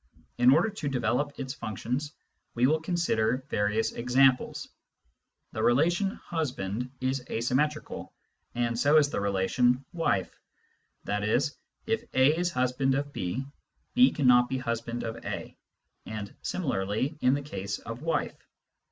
[0.39, 2.11] In order to develop its functions,
[2.55, 4.67] we will consider various examples.
[5.51, 8.11] The relation husband is asymmetrical,
[8.55, 10.39] and so is the relation wife;
[11.07, 11.39] i.e.
[11.85, 13.45] if a is husband of b,
[13.93, 15.55] b cannot be husband of a,
[16.07, 18.39] and similarly in the case of wife.